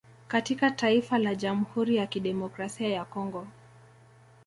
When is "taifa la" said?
0.71-1.35